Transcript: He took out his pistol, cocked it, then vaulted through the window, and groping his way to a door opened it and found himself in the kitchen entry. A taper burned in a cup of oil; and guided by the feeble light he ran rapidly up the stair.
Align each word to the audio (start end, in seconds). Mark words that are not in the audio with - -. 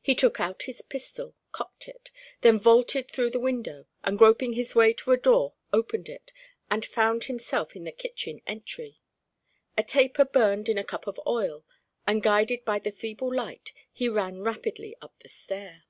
He 0.00 0.16
took 0.16 0.40
out 0.40 0.64
his 0.64 0.82
pistol, 0.82 1.36
cocked 1.52 1.86
it, 1.86 2.10
then 2.40 2.58
vaulted 2.58 3.08
through 3.08 3.30
the 3.30 3.38
window, 3.38 3.86
and 4.02 4.18
groping 4.18 4.54
his 4.54 4.74
way 4.74 4.92
to 4.94 5.12
a 5.12 5.16
door 5.16 5.54
opened 5.72 6.08
it 6.08 6.32
and 6.68 6.84
found 6.84 7.26
himself 7.26 7.76
in 7.76 7.84
the 7.84 7.92
kitchen 7.92 8.40
entry. 8.44 8.98
A 9.78 9.84
taper 9.84 10.24
burned 10.24 10.68
in 10.68 10.78
a 10.78 10.82
cup 10.84 11.06
of 11.06 11.20
oil; 11.28 11.64
and 12.08 12.24
guided 12.24 12.64
by 12.64 12.80
the 12.80 12.90
feeble 12.90 13.32
light 13.32 13.72
he 13.92 14.08
ran 14.08 14.42
rapidly 14.42 14.96
up 15.00 15.14
the 15.20 15.28
stair. 15.28 15.84